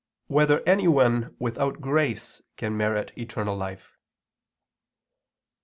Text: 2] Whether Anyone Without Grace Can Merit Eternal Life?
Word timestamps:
2] 0.29 0.33
Whether 0.33 0.61
Anyone 0.67 1.35
Without 1.37 1.79
Grace 1.79 2.41
Can 2.57 2.75
Merit 2.75 3.11
Eternal 3.15 3.55
Life? 3.55 3.99